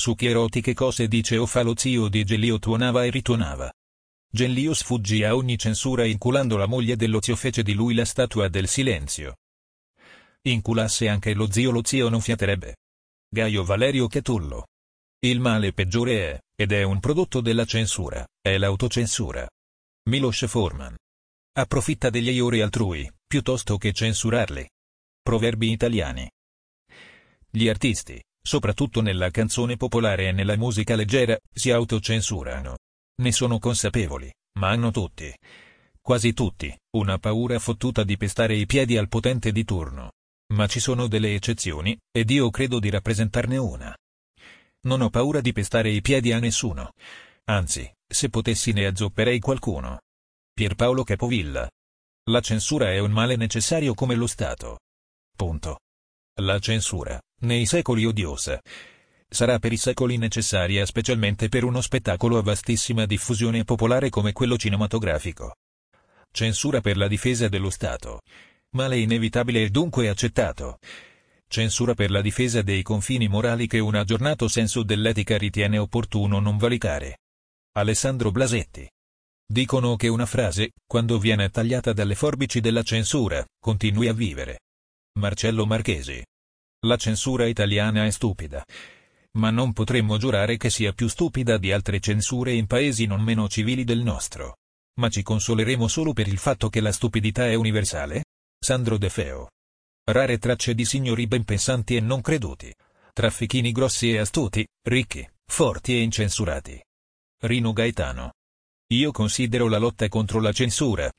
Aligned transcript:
Su 0.00 0.14
che 0.14 0.30
erotiche 0.30 0.72
cose 0.72 1.08
dice 1.08 1.36
o 1.36 1.44
fa 1.44 1.60
lo 1.60 1.74
zio 1.76 2.08
di 2.08 2.24
Gelio 2.24 2.58
tuonava 2.58 3.04
e 3.04 3.10
rituonava. 3.10 3.70
Gelio 4.32 4.72
sfuggì 4.72 5.24
a 5.24 5.36
ogni 5.36 5.58
censura 5.58 6.06
inculando 6.06 6.56
la 6.56 6.64
moglie 6.64 6.96
dello 6.96 7.20
zio 7.20 7.36
fece 7.36 7.62
di 7.62 7.74
lui 7.74 7.92
la 7.92 8.06
statua 8.06 8.48
del 8.48 8.66
silenzio. 8.66 9.36
Inculasse 10.40 11.06
anche 11.06 11.34
lo 11.34 11.52
zio 11.52 11.70
lo 11.70 11.82
zio 11.84 12.08
non 12.08 12.22
fiaterebbe. 12.22 12.76
Gaio 13.28 13.62
Valerio 13.62 14.06
Catullo. 14.06 14.68
Il 15.18 15.38
male 15.38 15.74
peggiore 15.74 16.30
è, 16.30 16.40
ed 16.56 16.72
è 16.72 16.82
un 16.82 16.98
prodotto 16.98 17.42
della 17.42 17.66
censura, 17.66 18.26
è 18.40 18.56
l'autocensura. 18.56 19.46
Miloš 20.08 20.46
Forman. 20.46 20.96
Approfitta 21.58 22.08
degli 22.08 22.28
aiori 22.28 22.62
altrui, 22.62 23.06
piuttosto 23.26 23.76
che 23.76 23.92
censurarli. 23.92 24.66
Proverbi 25.20 25.70
italiani. 25.70 26.26
Gli 27.50 27.68
artisti, 27.68 28.18
soprattutto 28.42 29.00
nella 29.00 29.30
canzone 29.30 29.76
popolare 29.76 30.28
e 30.28 30.32
nella 30.32 30.56
musica 30.56 30.94
leggera, 30.94 31.38
si 31.52 31.70
autocensurano. 31.70 32.78
Ne 33.22 33.32
sono 33.32 33.58
consapevoli, 33.58 34.32
ma 34.58 34.68
hanno 34.68 34.90
tutti, 34.90 35.32
quasi 36.10 36.32
tutti, 36.32 36.76
una 36.96 37.18
paura 37.18 37.58
fottuta 37.58 38.02
di 38.02 38.16
pestare 38.16 38.56
i 38.56 38.66
piedi 38.66 38.96
al 38.96 39.08
potente 39.08 39.52
di 39.52 39.64
turno. 39.64 40.12
Ma 40.54 40.66
ci 40.66 40.80
sono 40.80 41.06
delle 41.06 41.34
eccezioni, 41.34 41.96
ed 42.10 42.30
io 42.30 42.50
credo 42.50 42.80
di 42.80 42.90
rappresentarne 42.90 43.56
una. 43.56 43.96
Non 44.82 45.02
ho 45.02 45.10
paura 45.10 45.40
di 45.40 45.52
pestare 45.52 45.90
i 45.90 46.00
piedi 46.00 46.32
a 46.32 46.40
nessuno. 46.40 46.94
Anzi, 47.44 47.88
se 48.04 48.28
potessi 48.28 48.72
ne 48.72 48.86
azzopperei 48.86 49.38
qualcuno. 49.38 50.00
Pierpaolo 50.52 51.04
Capovilla. 51.04 51.70
La 52.30 52.40
censura 52.40 52.90
è 52.90 52.98
un 52.98 53.12
male 53.12 53.36
necessario 53.36 53.94
come 53.94 54.16
lo 54.16 54.26
Stato. 54.26 54.80
Punto. 55.36 55.80
La 56.40 56.58
censura, 56.58 57.20
nei 57.40 57.66
secoli 57.66 58.04
odiosa, 58.04 58.60
sarà 59.28 59.58
per 59.58 59.72
i 59.72 59.76
secoli 59.76 60.16
necessaria 60.16 60.84
specialmente 60.86 61.48
per 61.48 61.64
uno 61.64 61.80
spettacolo 61.80 62.38
a 62.38 62.42
vastissima 62.42 63.06
diffusione 63.06 63.64
popolare 63.64 64.08
come 64.08 64.32
quello 64.32 64.56
cinematografico. 64.56 65.56
Censura 66.32 66.80
per 66.80 66.96
la 66.96 67.08
difesa 67.08 67.48
dello 67.48 67.70
Stato. 67.70 68.20
Male 68.70 68.98
inevitabile 68.98 69.64
e 69.64 69.70
dunque 69.70 70.08
accettato 70.08 70.78
censura 71.50 71.94
per 71.94 72.12
la 72.12 72.20
difesa 72.20 72.62
dei 72.62 72.82
confini 72.82 73.26
morali 73.26 73.66
che 73.66 73.80
un 73.80 73.96
aggiornato 73.96 74.46
senso 74.46 74.84
dell'etica 74.84 75.36
ritiene 75.36 75.78
opportuno 75.78 76.38
non 76.38 76.56
valicare. 76.56 77.18
Alessandro 77.72 78.30
Blasetti. 78.30 78.88
Dicono 79.44 79.96
che 79.96 80.06
una 80.06 80.26
frase, 80.26 80.70
quando 80.86 81.18
viene 81.18 81.50
tagliata 81.50 81.92
dalle 81.92 82.14
forbici 82.14 82.60
della 82.60 82.84
censura, 82.84 83.44
continui 83.60 84.06
a 84.06 84.12
vivere. 84.12 84.60
Marcello 85.18 85.66
Marchesi. 85.66 86.22
La 86.86 86.96
censura 86.96 87.46
italiana 87.46 88.06
è 88.06 88.10
stupida. 88.10 88.64
Ma 89.32 89.50
non 89.50 89.72
potremmo 89.72 90.16
giurare 90.16 90.56
che 90.56 90.70
sia 90.70 90.92
più 90.92 91.08
stupida 91.08 91.58
di 91.58 91.72
altre 91.72 92.00
censure 92.00 92.52
in 92.52 92.66
paesi 92.66 93.04
non 93.04 93.20
meno 93.20 93.48
civili 93.48 93.84
del 93.84 94.00
nostro. 94.00 94.56
Ma 94.98 95.08
ci 95.10 95.22
consoleremo 95.22 95.88
solo 95.88 96.12
per 96.14 96.26
il 96.26 96.38
fatto 96.38 96.70
che 96.70 96.80
la 96.80 96.92
stupidità 96.92 97.46
è 97.46 97.54
universale? 97.54 98.24
Sandro 98.58 98.96
De 98.96 99.10
Feo 99.10 99.48
rare 100.12 100.38
tracce 100.38 100.74
di 100.74 100.84
signori 100.84 101.26
ben 101.26 101.44
pensanti 101.44 101.96
e 101.96 102.00
non 102.00 102.20
creduti, 102.20 102.74
traffichini 103.12 103.70
grossi 103.70 104.12
e 104.12 104.18
astuti, 104.18 104.66
ricchi, 104.82 105.28
forti 105.46 105.94
e 105.94 106.02
incensurati. 106.02 106.82
Rino 107.42 107.72
Gaetano. 107.72 108.32
Io 108.92 109.12
considero 109.12 109.68
la 109.68 109.78
lotta 109.78 110.08
contro 110.08 110.40
la 110.40 110.52
censura, 110.52 111.10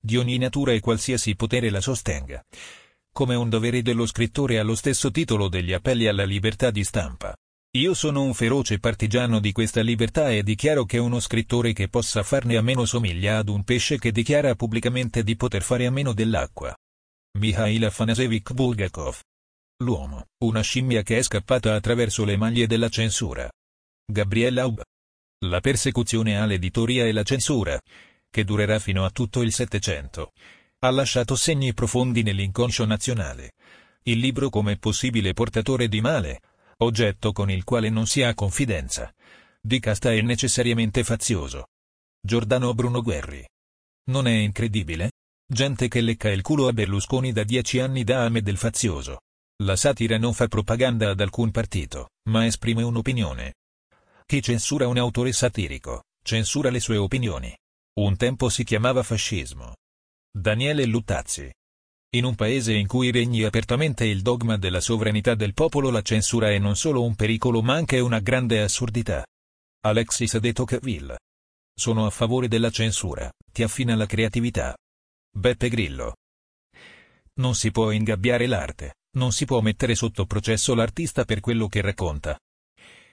di 0.00 0.16
ogni 0.16 0.38
natura 0.38 0.72
e 0.72 0.80
qualsiasi 0.80 1.36
potere 1.36 1.68
la 1.70 1.80
sostenga, 1.80 2.42
come 3.12 3.34
un 3.34 3.48
dovere 3.48 3.82
dello 3.82 4.06
scrittore 4.06 4.58
allo 4.58 4.74
stesso 4.74 5.10
titolo 5.10 5.48
degli 5.48 5.72
appelli 5.72 6.06
alla 6.06 6.24
libertà 6.24 6.70
di 6.70 6.84
stampa. 6.84 7.34
Io 7.76 7.92
sono 7.92 8.22
un 8.22 8.32
feroce 8.32 8.78
partigiano 8.78 9.40
di 9.40 9.52
questa 9.52 9.82
libertà 9.82 10.30
e 10.30 10.42
dichiaro 10.42 10.84
che 10.84 10.96
uno 10.98 11.20
scrittore 11.20 11.74
che 11.74 11.88
possa 11.88 12.22
farne 12.22 12.56
a 12.56 12.62
meno 12.62 12.86
somiglia 12.86 13.36
ad 13.36 13.48
un 13.48 13.62
pesce 13.62 13.98
che 13.98 14.10
dichiara 14.10 14.54
pubblicamente 14.54 15.22
di 15.22 15.36
poter 15.36 15.62
fare 15.62 15.84
a 15.84 15.90
meno 15.90 16.14
dell'acqua. 16.14 16.74
Mikhail 17.38 17.84
Afanasevich 17.84 18.52
Bulgakov. 18.52 19.20
L'uomo, 19.84 20.24
una 20.44 20.62
scimmia 20.62 21.02
che 21.02 21.18
è 21.18 21.22
scappata 21.22 21.74
attraverso 21.74 22.24
le 22.24 22.36
maglie 22.36 22.66
della 22.66 22.88
censura. 22.88 23.50
Gabriel 24.10 24.58
Aub. 24.58 24.82
La 25.44 25.60
persecuzione 25.60 26.38
all'editoria 26.38 27.04
e 27.04 27.12
la 27.12 27.22
censura, 27.22 27.78
che 28.30 28.44
durerà 28.44 28.78
fino 28.78 29.04
a 29.04 29.10
tutto 29.10 29.42
il 29.42 29.52
Settecento, 29.52 30.32
ha 30.80 30.90
lasciato 30.90 31.34
segni 31.34 31.74
profondi 31.74 32.22
nell'inconscio 32.22 32.84
nazionale. 32.84 33.52
Il 34.02 34.18
libro 34.18 34.48
come 34.48 34.76
possibile 34.76 35.32
portatore 35.32 35.88
di 35.88 36.00
male, 36.00 36.40
oggetto 36.78 37.32
con 37.32 37.50
il 37.50 37.64
quale 37.64 37.90
non 37.90 38.06
si 38.06 38.22
ha 38.22 38.32
confidenza, 38.34 39.12
di 39.60 39.80
casta 39.80 40.12
è 40.12 40.20
necessariamente 40.20 41.02
fazioso. 41.02 41.68
Giordano 42.20 42.74
Bruno 42.74 43.02
Guerri. 43.02 43.44
Non 44.10 44.26
è 44.26 44.32
incredibile? 44.32 45.12
Gente 45.50 45.88
che 45.88 46.00
lecca 46.00 46.30
il 46.30 46.42
culo 46.42 46.68
a 46.68 46.72
Berlusconi 46.72 47.32
da 47.32 47.42
dieci 47.42 47.80
anni 47.80 48.04
da 48.04 48.24
ame 48.24 48.40
del 48.40 48.56
fazioso. 48.56 49.22
La 49.64 49.74
satira 49.74 50.16
non 50.16 50.32
fa 50.32 50.46
propaganda 50.46 51.10
ad 51.10 51.20
alcun 51.20 51.50
partito, 51.50 52.10
ma 52.28 52.46
esprime 52.46 52.84
un'opinione. 52.84 53.54
Chi 54.24 54.40
censura 54.40 54.86
un 54.86 54.98
autore 54.98 55.32
satirico, 55.32 56.04
censura 56.22 56.70
le 56.70 56.80
sue 56.80 56.96
opinioni. 56.96 57.54
Un 57.98 58.16
tempo 58.16 58.48
si 58.48 58.62
chiamava 58.62 59.02
fascismo. 59.02 59.74
Daniele 60.30 60.84
Luttazzi. 60.84 61.50
In 62.10 62.24
un 62.24 62.34
paese 62.34 62.74
in 62.74 62.86
cui 62.86 63.10
regni 63.10 63.44
apertamente 63.44 64.04
il 64.04 64.22
dogma 64.22 64.56
della 64.56 64.80
sovranità 64.80 65.34
del 65.34 65.54
popolo 65.54 65.90
la 65.90 66.02
censura 66.02 66.50
è 66.50 66.58
non 66.58 66.76
solo 66.76 67.02
un 67.02 67.14
pericolo 67.14 67.62
ma 67.62 67.74
anche 67.74 67.98
una 67.98 68.20
grande 68.20 68.60
assurdità. 68.60 69.26
Alexis 69.86 70.36
de 70.38 70.52
Tocqueville. 70.52 71.18
Sono 71.74 72.06
a 72.06 72.10
favore 72.10 72.46
della 72.46 72.70
censura, 72.70 73.30
ti 73.52 73.62
affina 73.62 73.96
la 73.96 74.06
creatività, 74.06 74.76
Beppe 75.34 75.68
Grillo. 75.68 76.16
Non 77.34 77.54
si 77.54 77.70
può 77.70 77.90
ingabbiare 77.90 78.46
l'arte, 78.46 78.96
non 79.16 79.32
si 79.32 79.44
può 79.44 79.60
mettere 79.60 79.94
sotto 79.94 80.26
processo 80.26 80.74
l'artista 80.74 81.24
per 81.24 81.40
quello 81.40 81.68
che 81.68 81.80
racconta. 81.80 82.38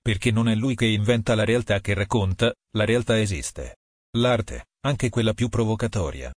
Perché 0.00 0.30
non 0.30 0.48
è 0.48 0.54
lui 0.54 0.74
che 0.74 0.86
inventa 0.86 1.34
la 1.34 1.44
realtà 1.44 1.80
che 1.80 1.94
racconta, 1.94 2.52
la 2.72 2.84
realtà 2.84 3.18
esiste. 3.18 3.76
L'arte, 4.18 4.66
anche 4.80 5.08
quella 5.08 5.34
più 5.34 5.48
provocatoria, 5.48 6.32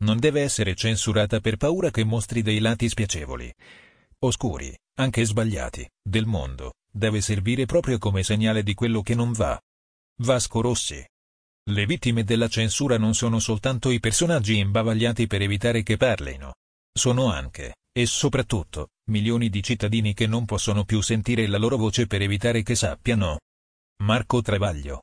non 0.00 0.18
deve 0.18 0.42
essere 0.42 0.74
censurata 0.74 1.40
per 1.40 1.56
paura 1.56 1.90
che 1.90 2.04
mostri 2.04 2.42
dei 2.42 2.58
lati 2.58 2.88
spiacevoli, 2.88 3.52
oscuri, 4.20 4.76
anche 4.98 5.24
sbagliati, 5.24 5.88
del 6.02 6.26
mondo, 6.26 6.74
deve 6.90 7.20
servire 7.20 7.66
proprio 7.66 7.98
come 7.98 8.22
segnale 8.22 8.62
di 8.62 8.74
quello 8.74 9.02
che 9.02 9.14
non 9.14 9.32
va. 9.32 9.60
Vasco 10.22 10.60
Rossi, 10.60 11.04
le 11.70 11.86
vittime 11.86 12.24
della 12.24 12.48
censura 12.48 12.98
non 12.98 13.14
sono 13.14 13.38
soltanto 13.38 13.90
i 13.90 14.00
personaggi 14.00 14.58
imbavagliati 14.58 15.26
per 15.26 15.42
evitare 15.42 15.82
che 15.82 15.96
parlino. 15.96 16.54
Sono 16.92 17.30
anche, 17.30 17.76
e 17.92 18.06
soprattutto, 18.06 18.88
milioni 19.10 19.48
di 19.48 19.62
cittadini 19.62 20.12
che 20.14 20.26
non 20.26 20.46
possono 20.46 20.84
più 20.84 21.00
sentire 21.00 21.46
la 21.46 21.58
loro 21.58 21.76
voce 21.76 22.06
per 22.06 22.22
evitare 22.22 22.62
che 22.62 22.74
sappiano. 22.74 23.38
Marco 24.02 24.42
Travaglio. 24.42 25.02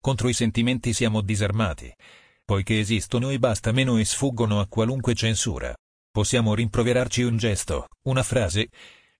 Contro 0.00 0.28
i 0.28 0.32
sentimenti 0.32 0.92
siamo 0.92 1.20
disarmati. 1.20 1.92
Poiché 2.50 2.80
esistono 2.80 3.30
e 3.30 3.38
basta 3.38 3.70
meno 3.70 3.96
e 3.96 4.04
sfuggono 4.04 4.58
a 4.58 4.66
qualunque 4.66 5.14
censura. 5.14 5.72
Possiamo 6.10 6.52
rimproverarci 6.52 7.22
un 7.22 7.36
gesto, 7.36 7.86
una 8.06 8.24
frase, 8.24 8.70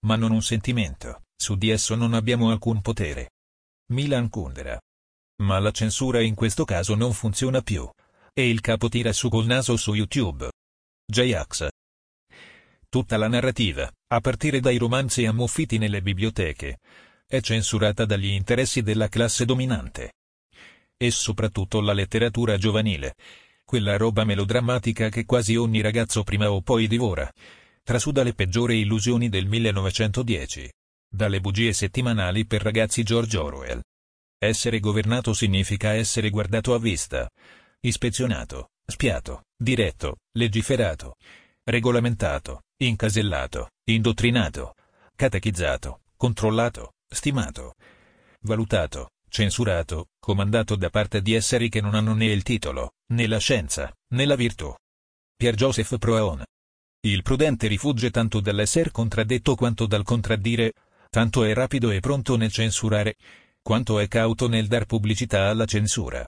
ma 0.00 0.16
non 0.16 0.32
un 0.32 0.42
sentimento, 0.42 1.26
su 1.36 1.54
di 1.54 1.70
esso 1.70 1.94
non 1.94 2.12
abbiamo 2.14 2.50
alcun 2.50 2.80
potere. 2.80 3.30
Milan 3.92 4.28
Kundera. 4.30 4.80
Ma 5.44 5.60
la 5.60 5.70
censura 5.70 6.20
in 6.20 6.34
questo 6.34 6.64
caso 6.64 6.96
non 6.96 7.12
funziona 7.12 7.60
più. 7.60 7.88
E 8.32 8.48
il 8.48 8.60
capo 8.60 8.88
tira 8.88 9.12
su 9.12 9.28
col 9.28 9.46
naso 9.46 9.76
su 9.76 9.94
YouTube. 9.94 10.50
J-Ax. 11.06 11.68
Tutta 12.88 13.16
la 13.16 13.28
narrativa, 13.28 13.88
a 14.08 14.20
partire 14.20 14.58
dai 14.58 14.76
romanzi 14.76 15.24
ammuffiti 15.24 15.78
nelle 15.78 16.02
biblioteche, 16.02 16.80
è 17.28 17.40
censurata 17.40 18.04
dagli 18.04 18.32
interessi 18.32 18.82
della 18.82 19.06
classe 19.06 19.44
dominante. 19.44 20.14
E 21.02 21.10
soprattutto 21.10 21.80
la 21.80 21.94
letteratura 21.94 22.58
giovanile, 22.58 23.14
quella 23.64 23.96
roba 23.96 24.24
melodrammatica 24.24 25.08
che 25.08 25.24
quasi 25.24 25.56
ogni 25.56 25.80
ragazzo 25.80 26.22
prima 26.24 26.52
o 26.52 26.60
poi 26.60 26.86
divora, 26.86 27.26
trasuda 27.82 28.22
le 28.22 28.34
peggiori 28.34 28.80
illusioni 28.80 29.30
del 29.30 29.46
1910. 29.46 30.70
Dalle 31.08 31.40
bugie 31.40 31.72
settimanali 31.72 32.44
per 32.44 32.60
ragazzi 32.60 33.02
George 33.02 33.38
Orwell. 33.38 33.80
Essere 34.38 34.78
governato 34.78 35.32
significa 35.32 35.94
essere 35.94 36.28
guardato 36.28 36.74
a 36.74 36.78
vista, 36.78 37.30
ispezionato, 37.80 38.68
spiato, 38.84 39.44
diretto, 39.56 40.18
legiferato, 40.32 41.14
regolamentato, 41.64 42.64
incasellato, 42.76 43.70
indottrinato, 43.84 44.74
catechizzato, 45.16 46.00
controllato, 46.14 46.92
stimato, 47.08 47.72
valutato, 48.40 49.12
censurato, 49.30 50.08
comandato 50.20 50.76
da 50.76 50.90
parte 50.90 51.22
di 51.22 51.32
esseri 51.32 51.70
che 51.70 51.80
non 51.80 51.94
hanno 51.94 52.12
né 52.12 52.26
il 52.26 52.42
titolo, 52.42 52.92
né 53.12 53.26
la 53.26 53.38
scienza, 53.38 53.90
né 54.14 54.26
la 54.26 54.36
virtù. 54.36 54.74
Pier 55.36 55.54
Joseph 55.54 55.96
Proaon. 55.96 56.44
Il 57.02 57.22
prudente 57.22 57.66
rifugge 57.66 58.10
tanto 58.10 58.40
dall'esser 58.40 58.90
contraddetto 58.90 59.54
quanto 59.54 59.86
dal 59.86 60.02
contraddire, 60.02 60.74
Tanto 61.10 61.42
è 61.42 61.52
rapido 61.52 61.90
e 61.90 61.98
pronto 61.98 62.36
nel 62.36 62.52
censurare, 62.52 63.16
quanto 63.60 63.98
è 63.98 64.06
cauto 64.06 64.46
nel 64.46 64.68
dar 64.68 64.86
pubblicità 64.86 65.48
alla 65.48 65.64
censura. 65.64 66.24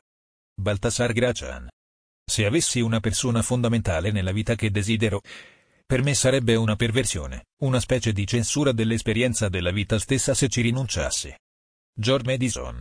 Baltasar 0.60 1.12
Gracian. 1.12 1.68
Se 2.28 2.44
avessi 2.44 2.80
una 2.80 2.98
persona 2.98 3.42
fondamentale 3.42 4.10
nella 4.10 4.32
vita 4.32 4.56
che 4.56 4.72
desidero, 4.72 5.20
per 5.86 6.02
me 6.02 6.14
sarebbe 6.14 6.56
una 6.56 6.74
perversione, 6.74 7.44
una 7.60 7.78
specie 7.78 8.12
di 8.12 8.26
censura 8.26 8.72
dell'esperienza 8.72 9.48
della 9.48 9.70
vita 9.70 10.00
stessa 10.00 10.34
se 10.34 10.48
ci 10.48 10.62
rinunciassi. 10.62 11.32
George 11.94 12.28
Madison. 12.28 12.80